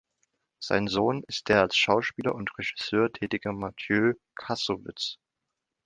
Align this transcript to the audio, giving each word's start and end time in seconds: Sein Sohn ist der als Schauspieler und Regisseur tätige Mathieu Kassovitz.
Sein 0.59 0.87
Sohn 0.87 1.23
ist 1.27 1.47
der 1.47 1.61
als 1.61 1.75
Schauspieler 1.75 2.33
und 2.33 2.57
Regisseur 2.57 3.13
tätige 3.13 3.53
Mathieu 3.53 4.15
Kassovitz. 4.33 5.19